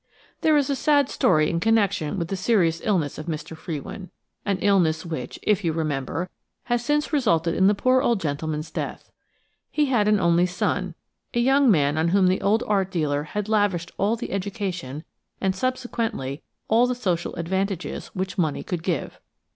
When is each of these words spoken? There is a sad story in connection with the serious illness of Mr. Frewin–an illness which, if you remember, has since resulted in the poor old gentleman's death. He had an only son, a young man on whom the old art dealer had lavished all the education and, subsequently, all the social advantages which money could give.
There 0.41 0.57
is 0.57 0.67
a 0.71 0.75
sad 0.75 1.09
story 1.09 1.47
in 1.47 1.59
connection 1.59 2.17
with 2.17 2.29
the 2.29 2.35
serious 2.35 2.81
illness 2.83 3.19
of 3.19 3.27
Mr. 3.27 3.55
Frewin–an 3.55 4.57
illness 4.57 5.05
which, 5.05 5.37
if 5.43 5.63
you 5.63 5.73
remember, 5.73 6.27
has 6.63 6.83
since 6.83 7.13
resulted 7.13 7.53
in 7.53 7.67
the 7.67 7.75
poor 7.75 8.01
old 8.01 8.19
gentleman's 8.19 8.71
death. 8.71 9.11
He 9.69 9.85
had 9.91 10.07
an 10.07 10.19
only 10.19 10.47
son, 10.47 10.95
a 11.35 11.39
young 11.39 11.69
man 11.69 11.99
on 11.99 12.07
whom 12.07 12.25
the 12.29 12.41
old 12.41 12.63
art 12.65 12.89
dealer 12.89 13.21
had 13.21 13.47
lavished 13.47 13.91
all 13.99 14.15
the 14.15 14.31
education 14.31 15.03
and, 15.39 15.55
subsequently, 15.55 16.41
all 16.67 16.87
the 16.87 16.95
social 16.95 17.35
advantages 17.35 18.07
which 18.15 18.39
money 18.39 18.63
could 18.63 18.81
give. 18.81 19.19